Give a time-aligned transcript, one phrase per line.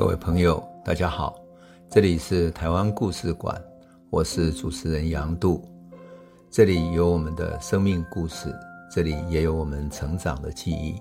[0.00, 1.38] 各位朋友，大家好，
[1.90, 3.62] 这里是台湾故事馆，
[4.08, 5.62] 我是主持人杨度，
[6.50, 8.50] 这里有我们的生命故事，
[8.90, 10.98] 这里也有我们成长的记忆，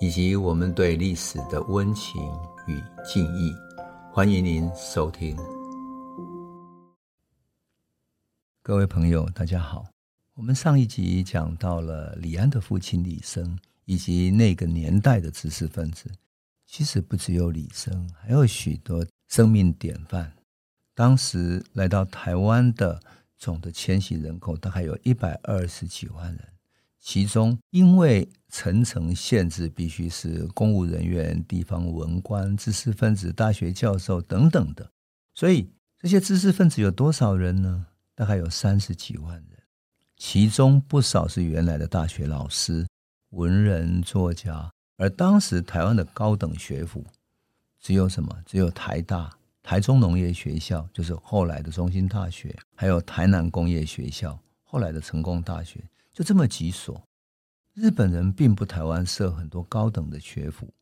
[0.00, 2.20] 以及我们对历史的温情
[2.66, 3.54] 与敬意。
[4.12, 5.36] 欢迎您收听。
[8.60, 9.86] 各位朋友，大家好，
[10.34, 16.10] 我们上一集讲到了李安的父亲李生，以及那个年代的知识分子。
[16.76, 20.30] 其实不只有李生，还有许多生命典范。
[20.94, 23.00] 当时来到台湾的
[23.38, 26.48] 总的迁徙人口大概有一百二十几万人，
[27.00, 34.90] 其中因为层层限制，必须是公务人员、地方文官、知识分子、大学教授等等的，
[35.34, 37.86] 所以这些知识分子有多少人呢？
[38.14, 39.62] 大概有三十几万人，
[40.18, 42.86] 其中不少是原来的大学老师、
[43.30, 44.70] 文人、作家。
[44.96, 47.04] 而当时台湾的高等学府
[47.80, 48.36] 只有什么？
[48.46, 49.30] 只有台大、
[49.62, 55.80] 台中农业学校，就是后来的中兴大学，还有台南工业学校，后来的成功大学，
[56.12, 57.00] 就这么几所。
[57.74, 60.72] 日本人并不台湾设很多高等的学府，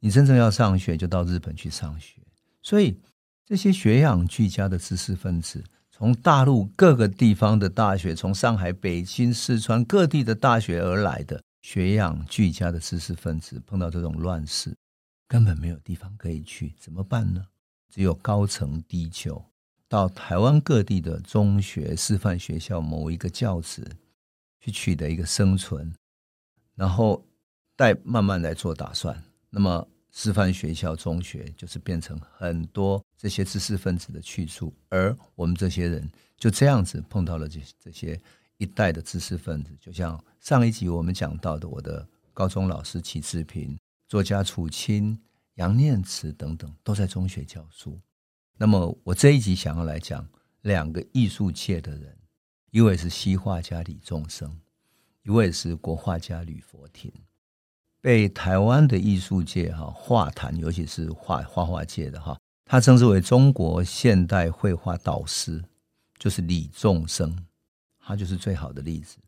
[0.00, 2.20] 你真正要上学就到日本去上学。
[2.62, 2.98] 所以
[3.44, 11.42] 这些学养俱佳的知识分子，从大陆各个地方的大学，从上海、北京、四川各地的大学而来的。
[11.62, 14.74] 学养俱佳的知识分子碰到这种乱世，
[15.28, 17.46] 根本没有地方可以去，怎么办呢？
[17.90, 19.44] 只有高层低就，
[19.88, 23.84] 到台湾各地的中学、师范学校某一个教职，
[24.60, 25.92] 去取得一个生存，
[26.74, 27.24] 然后
[27.76, 29.22] 再慢慢来做打算。
[29.50, 38.18] 那么，师范学校、中学就是变成很多这些知识分子的去处，而我们这些人就这样子碰到了这这些。
[38.60, 45.18] 一代的知识分子，就像上一集我们讲到的，我的高中老师齐志平、作家楚清、
[45.54, 47.98] 杨念慈等等，都在中学教书。
[48.58, 50.28] 那么我这一集想要来讲
[50.60, 52.14] 两个艺术界的人，
[52.70, 54.54] 一位是西画家李仲生，
[55.22, 57.10] 一位是国画家吕佛庭，
[58.02, 65.64] 被台湾的艺术界哈画坛，尤其是画画画界的哈，他称之为中国现代绘画导师，
[66.18, 67.46] 就是李仲生。
[68.10, 69.18] 他就是最好的例子。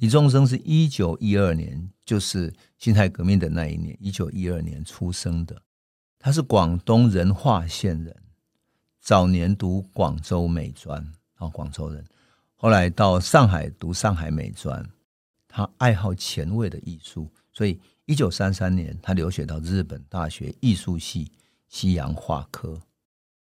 [0.00, 5.60] 李宗盛是一九一二年，就是辛亥革命的那一年，一九一二年出生的。
[6.18, 8.16] 他是广东仁化县人，
[9.02, 12.02] 早年读广州美专，啊，广州人。
[12.54, 14.82] 后来到上海读上海美专。
[15.46, 21.30] 他爱好前卫的艺术，所以一九三三年他留学到日本大学艺术系
[21.68, 22.80] 西洋画科。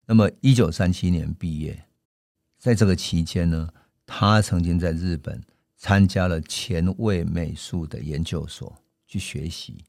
[0.07, 1.89] 那么一九三七年毕业，
[2.57, 3.69] 在这个期间呢，
[4.07, 5.43] 他曾经在日本
[5.77, 8.75] 参加了前卫美术的研究所
[9.07, 9.85] 去学习，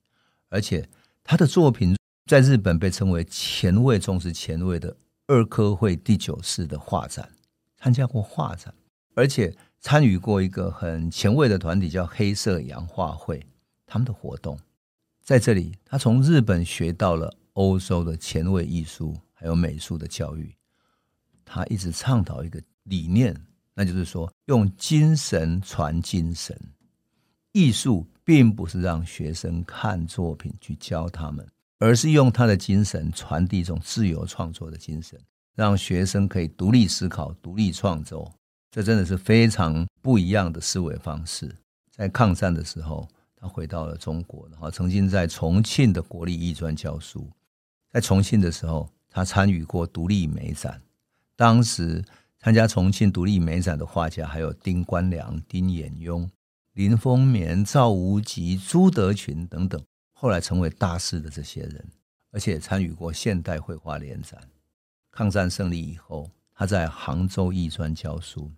[0.50, 0.90] 而且
[1.24, 1.96] 他的作品
[2.26, 4.98] 在日本被称为前卫中之前卫的
[5.28, 7.30] 二科会第九次的画展，
[7.78, 8.74] 参加过画展，
[9.14, 13.46] 而且参与过一个很前卫的团体叫黑色洋画会，
[13.86, 14.60] 他们的活动
[15.22, 20.56] 在这里，他从日本学到了欧洲的前卫艺术还有美术的教育，
[21.46, 23.36] 他一直倡导一个理念。
[23.80, 26.60] 那就是说，用精神传精神。
[27.52, 35.20] 艺术并不是让学生看作品去教他们，而是用他的精神传递一种自由创作的精神，
[35.54, 38.34] 让学生可以独立思考、独立创作。
[38.72, 41.56] 这真的是非常不一样的思维方式。
[41.92, 47.30] 在抗战的时候，他回到了中国，然后曾经在重庆的国立艺专教书。
[47.92, 50.82] 在重庆的时候，他参与过独立美展，
[51.36, 52.04] 当时。
[52.48, 56.26] 参加重庆独立美展的画家还有丁关良、丁衍庸、
[56.76, 61.86] 林风眠、赵无极、朱德群等等，后来成为大师的这些人，
[62.32, 64.42] 而且参与过现代绘画联展。
[65.12, 68.50] 抗战胜利以后，他在杭州艺专教书。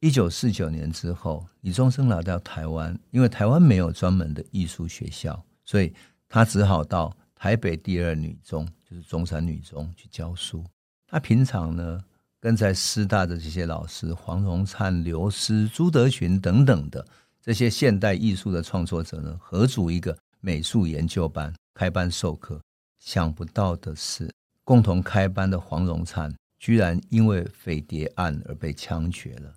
[0.00, 5.92] 一九四九年之后，李宗盛来到台湾，因为台湾没有专门的艺术学校，所以
[6.30, 10.64] 他只好到台北第二女中，就是中山女中去教书。
[11.06, 12.02] 他平常呢，
[12.40, 17.04] 跟在师大的这些老师黄荣灿、刘诗、朱德群等等的
[17.42, 22.60] 这些现代艺术的创作者呢，合组一个美术研究班，开班授课。
[23.00, 24.30] 想不到的是，
[24.62, 29.52] 共同开班的黄荣灿居然因为匪谍案而被枪决了。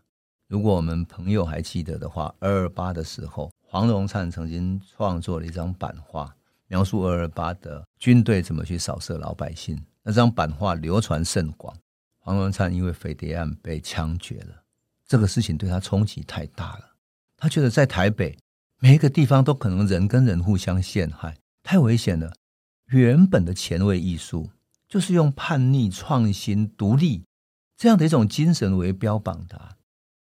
[0.47, 6.35] 如果我们朋友还记得的话，二二八的时候，黄荣灿曾经创作了一张版画，
[6.67, 9.79] 描述二二八的军队怎么去扫射老百姓。
[10.03, 11.75] 那张版画流传甚广。
[12.23, 14.63] 黄文灿因为匪谍案被枪决了，
[15.07, 16.91] 这个事情对他冲击太大了。
[17.35, 18.37] 他觉得在台北
[18.79, 22.31] 每一个地方都可能人跟人互相陷害，太危险了。
[22.85, 24.51] 原本的前卫艺术
[24.87, 27.23] 就是用叛逆、创新、独立
[27.75, 29.77] 这样的一种精神为标榜的。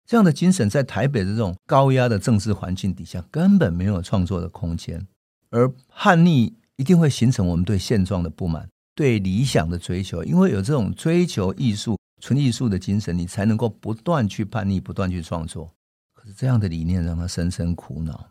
[0.06, 5.06] 这样的精神在台北的这种高压的政治环境底下，根本没有创作的空间。
[5.50, 8.70] 而叛逆一定会形成我们对现状的不满，
[9.01, 10.24] 对理想的追求。
[10.24, 15.74] 因为有这种追求艺术、纯艺术的精神，你才能够不断去叛逆，不断去创作。
[16.13, 18.30] 可是这样的理念让他深深苦恼，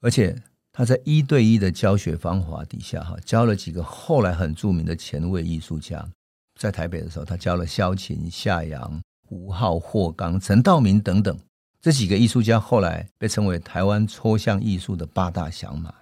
[0.00, 0.36] 而且。
[0.70, 6.06] 他在一对一的教学方法底下，哈，教了几个后来很著名的前卫艺术家。
[6.54, 9.00] 在台北的时候，他教了萧琴、夏阳、
[9.30, 11.36] 吴浩、霍刚、陈道明等等
[11.80, 15.92] 这几个艺术家，后来被称为台湾抽象艺术的八大响马。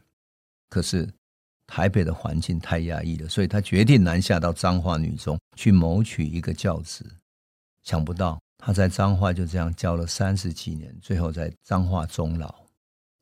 [0.69, 1.09] 可是
[1.67, 7.05] 台北的环境太压抑了，所以他决定南下到彰化女中去谋取一个教职。
[7.83, 12.55] 想不到他在彰化就这样教了三十几年，最后在彰化终老。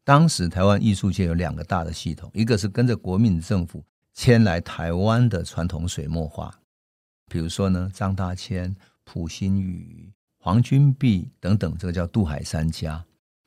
[0.04, 3.82] 当时台湾艺术界有两个大的系统，一个是跟着国民政府
[4.12, 6.54] 迁来台湾的传统水墨画，
[7.30, 8.74] 比如说呢，张大千、
[9.04, 13.02] 溥心畬、黄君璧等等，这个叫渡海三家。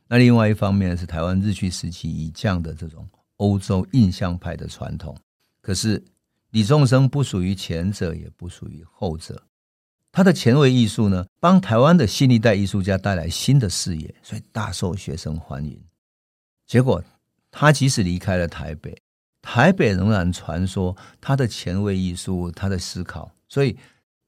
[0.07, 3.07] 那另外一方面是台湾日据时期以降的这种
[3.37, 5.17] 欧洲印象派的传统。
[5.61, 6.03] 可是
[6.51, 9.41] 李宗盛不属于前者，也不属于后者。
[10.11, 15.79] 他的前卫艺术呢，帮台湾的新一代艺术家带来新的视野，所以大受学生欢迎。
[16.65, 17.03] 结果，
[17.51, 18.97] 他即使离开了台北，
[19.41, 23.77] 台北仍然传说他的前卫艺术、他的思考，所以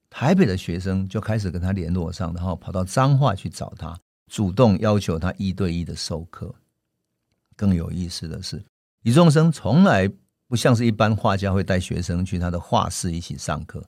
[0.10, 6.54] 台北的学生就开始跟他联络上，然后跑到彰化去找他，主动要求他一对一的授课。
[7.56, 8.64] 更有意思的是，
[9.04, 10.12] 李宗盛从来
[10.48, 13.84] 不像是一般画家会带学生去他的画室一起上课，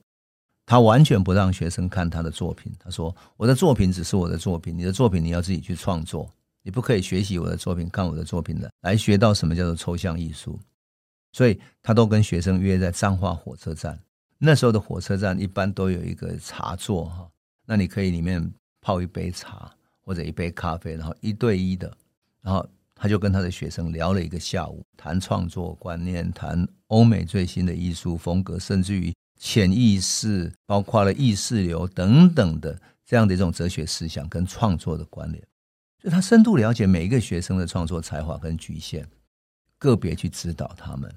[0.64, 2.72] 他完全不让学生看他的作品。
[2.78, 6.30] 他说：“我的作品只是我的作品，你的作品你要自己去创作。”
[6.64, 10.56] 你不可以学习我的作品，看我的作品的，来学到什么叫做抽象艺术。
[11.32, 13.98] 所以他都跟学生约在彰化火车站。
[14.38, 17.28] 那时候的火车站一般都有一个茶座哈，
[17.66, 18.48] 那你可以里面
[18.80, 19.72] 泡一杯茶
[20.04, 21.92] 或者一杯咖啡，然后一对一的，
[22.42, 22.64] 然后
[23.02, 35.44] 他就跟他的学生聊了一个下午，谈创作观念，谈欧美最新的艺术风格，甚至于潜意识，包括了意识流等等的这样的一种哲学思想跟创作的关联。
[36.00, 39.04] 就他深度了解每一个学生的创作才华跟局限，
[39.78, 41.12] 个别去指导他们。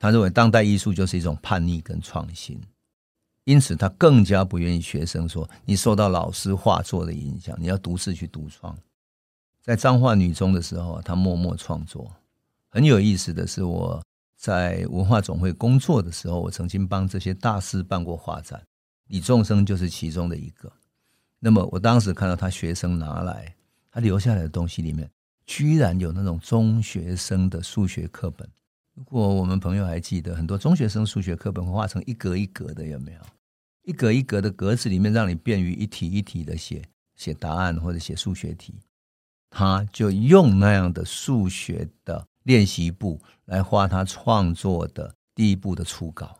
[0.00, 2.60] 他认为当代艺术就是一种叛逆跟创新，
[3.44, 8.76] 因此他更加不愿意学生说你受到老师画作的影响，你要独自去独创。
[9.62, 12.14] 在彰化女中的时候，他默默创作。
[12.68, 14.02] 很有意思的是，我
[14.36, 18.62] 在文化总会工作的时候，我曾经帮这些大师办过画展，
[19.06, 20.72] 李仲生就是其中的一个。
[21.38, 23.54] 那么我当时看到他学生拿来。
[23.94, 25.06] 他留下来的东西里面，
[25.44, 28.48] 居然有那种中学生的数学课本。
[28.94, 33.20] 如果我们朋友还记得，很多中学生数学课本会画成一格一格的，有没有？
[33.82, 36.82] 一格一格的格子里面，让你便于一题一题的写
[37.16, 38.80] 写答案或者写数学题。
[39.52, 46.38] 他就用那样的数学的练习簿来画他创作的第一部的初稿，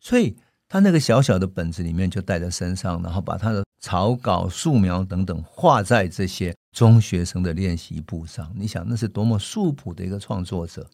[0.00, 0.36] 所以
[0.68, 6.54] 他那个小小的本子里面就带在身上，然后把他的草稿、素描等等画在这些。
[6.72, 10.88] 中学生的练习簿上，你想那是多么素朴的一个创作者。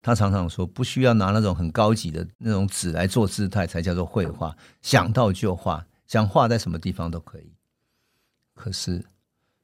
[0.00, 4.56] 他常常说，不需要拿那种很高级的那种纸来做姿态，才叫做绘画。
[4.80, 7.52] 想到就画，想画在什么地方都可以。
[8.54, 9.04] 可是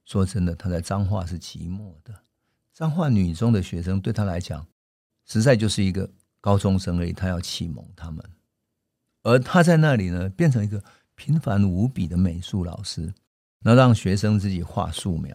[0.05, 2.15] 说真的，他在彰化是寂寞的。
[2.73, 4.67] 彰化女中的学生对他来讲，
[5.25, 7.13] 实在就是一个高中生而已。
[7.13, 8.25] 他要启蒙他们，
[9.23, 10.83] 而他在那里呢，变成一个
[11.15, 13.15] 平凡无比的美术老师。
[13.61, 15.35] 那让学生自己画素描，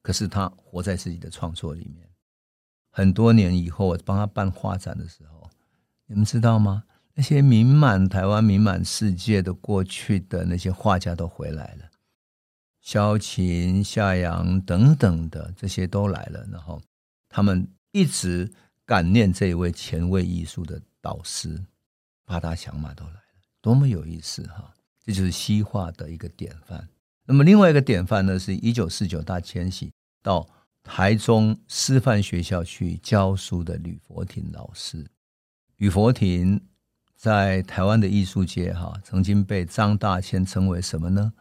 [0.00, 2.08] 可是他活在自己的创作里面。
[2.88, 5.50] 很多年以后，我帮他办画展的时候，
[6.06, 6.84] 你们知道吗？
[7.14, 11.90] 那些名满台湾、名满世界的过去的那些画家都回来了，
[12.82, 16.46] 萧琴、夏阳等等的这些都来了。
[16.52, 16.82] 然后
[17.28, 18.52] 他们一直
[18.84, 21.64] 感念这一位前卫艺术的导师，
[22.26, 23.20] 八大响马都来了，
[23.60, 24.74] 多么有意思哈！
[25.04, 26.88] 这就是西化的一个典范。
[27.24, 30.48] 那么另外一个典范呢，是一九四九大迁徙到
[30.82, 35.06] 台中师范学校去教书的吕佛庭老师。
[35.76, 36.60] 吕佛庭
[37.16, 41.32] 在台湾的艺术界哈，曾经被张大千称为什么呢？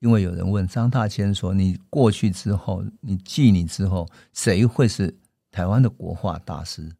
[0.00, 5.16] 因为有人问张大千说：“你过去之后，你继你之后，谁会是
[5.50, 6.90] 台湾的国画大师？”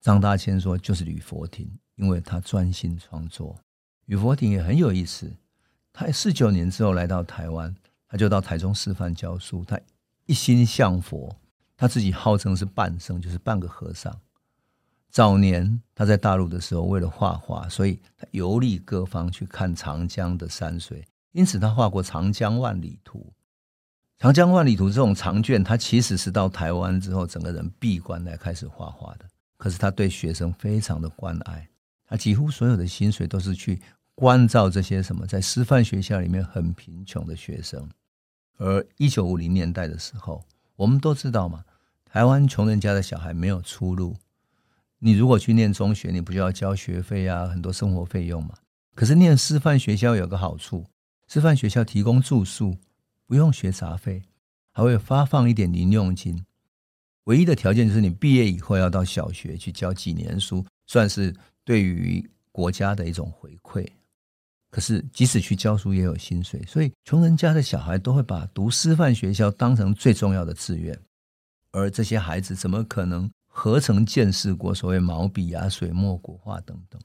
[0.00, 3.56] 张大千说：“就是吕佛庭，因为他专心创作。”
[4.06, 5.30] 吕佛庭也很有意思。
[5.92, 7.74] 他四九年之后来到台湾，
[8.08, 9.64] 他就到台中师范教书。
[9.64, 9.78] 他
[10.26, 11.36] 一心向佛，
[11.76, 14.20] 他自己号称是半生，就是半个和尚。
[15.10, 23.18] 早年他在大陆的时候，为了画画，所以他游历各方去看长江的山水，因此他画过《长江万里图》。
[24.18, 29.24] 《长江万里图》这种长卷，他其实是到台湾之后，整个人闭关来开始画画的。
[29.56, 31.68] 可是他对学生非常的关爱，
[32.06, 33.80] 他几乎所有的薪水都是去
[34.14, 37.88] 关照这些什么在师范学校里面很贫穷的学生。
[38.58, 40.44] 而一九五零年代的时候，
[40.76, 41.64] 我们都知道嘛，
[42.04, 44.16] 台湾穷人家的小孩没有出路。
[44.98, 48.54] 你如果去念中学，你不就要交学费啊，很多生活费用嘛。
[48.94, 50.84] 可是念师范学校有个好处，
[51.32, 52.76] 师范学校提供住宿，
[53.24, 54.20] 不用学杂费，
[54.72, 56.44] 还会发放一点零用金。
[57.26, 61.32] 唯一的条件就是你毕业以后要到小学去教几年书，算是
[61.64, 63.86] 对于国家的一种回馈。
[64.72, 70.98] 可是即使去教书也有薪水，所以穷人家的小孩都会把读师范学校当成最重要的志愿。
[71.70, 73.30] 而这些孩子怎么可能？
[73.46, 77.00] 何曾见识过所谓毛笔啊、水墨、国画等等？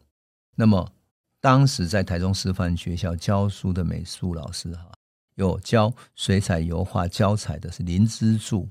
[0.55, 0.91] 那么，
[1.45, 4.91] 当时在台中师范学校教书的美术老师哈，
[5.35, 8.67] 有教水彩、油画、胶彩的是林之助，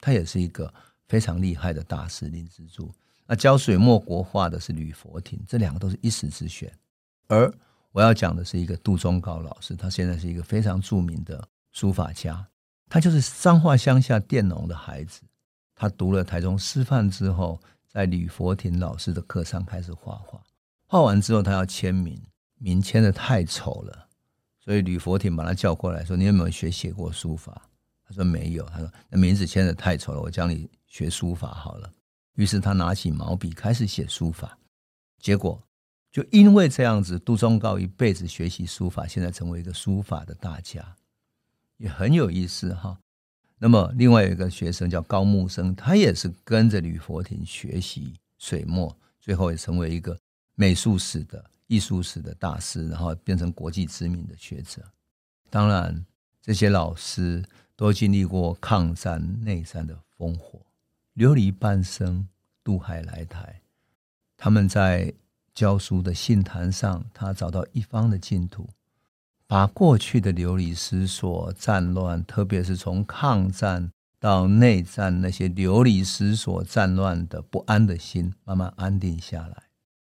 [0.00, 0.74] 他也是一个
[1.06, 2.26] 非常厉害的大师。
[2.26, 2.92] 林之助，
[3.24, 6.68] 那教水墨国画的是吕佛庭，这两个都是一时之选。
[7.28, 7.48] 而
[7.92, 12.44] 我要讲的是一个杜宗誥老师，他现在是一个非常著名的书法家，
[12.88, 15.20] 他就是彰化乡下佃农的孩子。
[15.76, 20.42] 他读了台中师范之后，在吕佛庭老师的课上开始画画。
[20.90, 22.18] 画完之后，他要签名，
[22.56, 24.08] 名签的太丑了，
[24.58, 27.68] 所以吕佛庭把他叫过来说：“你有没有学写过书法？”
[28.08, 31.92] 他说：“没有。”他说：“那名字签的太丑了，我教你学书法好了。”
[32.36, 34.58] 于是他拿起毛笔开始写书法。
[35.18, 35.62] 结果
[36.10, 40.96] 就因为这样子，杜宗誥一辈子学习书法，现在成为一个书法的大家，
[41.76, 42.98] 也很有意思哈。
[43.58, 50.16] 那么，另外有一个学生叫高木生，他也是跟着吕佛庭学习水墨，最后也成为一个
[50.60, 54.82] 美术史的艺术史的大师，然后变成国际知名的学者。
[55.48, 56.04] 当然，
[56.42, 57.44] 这些老师
[57.76, 60.60] 都经历过抗战、内战的烽火，
[61.12, 62.26] 流离半生，
[62.64, 63.62] 渡海来台。
[64.36, 65.14] 他们在
[65.54, 68.68] 教书的信坛上，他找到一方的净土。
[69.46, 79.67] 把过去的流离失所、战乱，特别是从抗战到内战那些流离失所、战乱的不安的心，慢慢安定下来。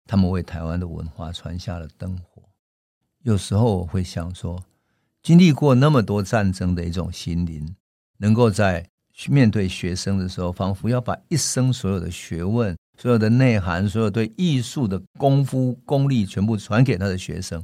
[0.09, 2.41] 他们为台湾的文化传下了灯火。
[3.21, 4.59] 有时候我会想说，
[5.21, 7.75] 经历过那么多战争的一种心灵，
[8.17, 17.63] 能够在去面对学生的时候，仿佛要把一生所有的学问、所有的内涵、所有对艺术的功夫功力，全部传给他的学生。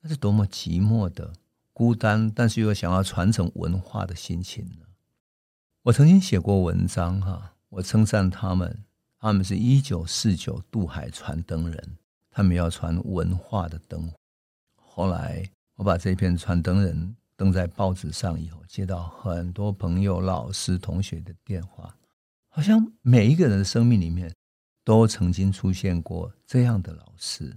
[0.00, 1.34] 那是多么寂寞的、
[1.74, 4.86] 孤单，但是又想要传承文化的心情呢？
[5.82, 8.82] 我曾经写过文章，哈，我称赞他们，
[9.26, 11.96] 他们是一九四九渡海传灯人，
[12.30, 14.08] 他们要传文化的灯。
[14.76, 21.92] 后来我把这篇传灯人登在报纸上以后，接到很多朋友、老师、同学的电话，
[22.50, 24.32] 好像每一个人的生命里面
[24.84, 27.52] 都曾经出现过这样的老师。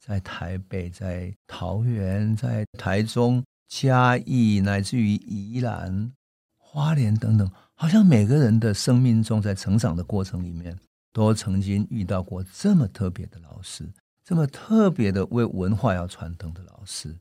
[0.00, 6.12] 在台北，在桃园，在台中、嘉义，乃至于宜兰、
[6.56, 10.76] 花莲等等，好像每个人的生命中，在成长的过程里面，
[11.18, 17.18] 都曾经遇到过这么特别的老师，这么特别的为文化要传承的老师。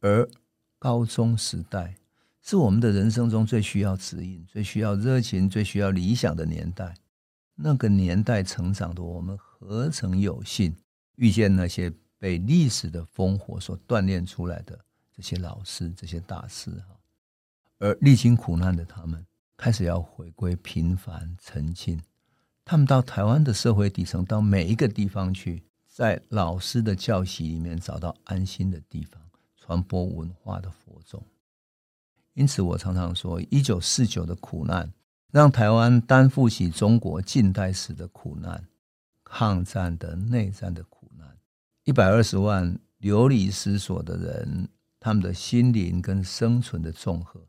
[0.00, 0.28] 而
[0.78, 1.94] 高中时代
[2.40, 6.94] 是我们的人生中最需要指引、最需要热情、最需要理想的年代。
[7.54, 10.74] 那个年代成长的我们，何曾有幸
[11.14, 11.92] 遇见那些？
[12.18, 14.78] 被历史的烽火所锻炼出来的
[15.12, 16.96] 这些老师、这些大师哈，
[17.80, 19.26] 而历经苦难的他们，
[19.56, 22.00] 开始要回归平凡沉静。
[22.64, 29.20] 他们到台湾的社会底层，到每一个地方去，在老师的教习里面找到安心的地方，
[29.56, 31.22] 传播文化的佛种。
[32.34, 34.90] 因此，我常常说，一九四九的苦难，
[35.30, 38.64] 让台湾担负起中国近代史的苦难，
[39.22, 41.36] 抗战的、内战的苦难。
[41.84, 47.44] 一百二十万流离失所的人，他们的心灵跟生存的综合，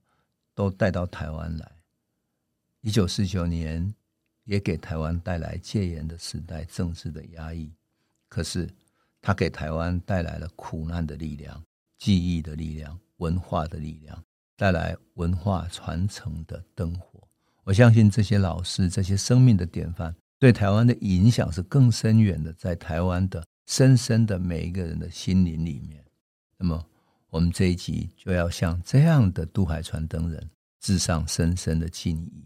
[0.54, 1.72] 都带到台湾来。
[2.82, 3.94] 一九四九年，
[4.46, 7.72] 也给台湾带来戒严的时代、政治的压抑。
[8.30, 8.70] 可是，
[9.22, 11.64] 他给台湾带来了苦难的力量、
[11.98, 14.24] 记忆的力量、文化的力量，
[14.58, 17.28] 带来文化传承的灯火。
[17.64, 23.44] 我相信这些老师、这些生命的典范，对台湾的影响是更深远的，在台湾的。
[23.66, 26.04] 深深的每一个人的心灵里面，
[26.58, 26.86] 那么
[27.30, 30.50] 我们这一集就要向这样的渡海传灯人
[30.82, 32.46] 致上深深的敬意。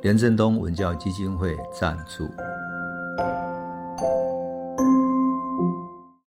[0.00, 2.28] 廉振东文教基金会赞助。